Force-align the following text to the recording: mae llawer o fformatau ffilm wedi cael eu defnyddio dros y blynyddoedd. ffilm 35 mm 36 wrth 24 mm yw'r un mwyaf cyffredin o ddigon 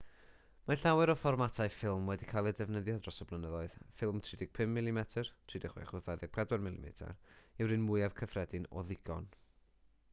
mae 0.69 0.77
llawer 0.83 1.09
o 1.13 1.15
fformatau 1.17 1.71
ffilm 1.73 2.07
wedi 2.11 2.29
cael 2.29 2.47
eu 2.51 2.55
defnyddio 2.59 2.95
dros 3.03 3.19
y 3.25 3.27
blynyddoedd. 3.31 3.75
ffilm 3.99 4.21
35 4.29 4.65
mm 4.71 4.97
36 5.17 5.75
wrth 5.75 6.07
24 6.07 6.65
mm 6.69 6.87
yw'r 7.61 7.75
un 7.77 7.85
mwyaf 7.91 8.17
cyffredin 8.23 8.65
o 8.81 8.85
ddigon 8.89 9.29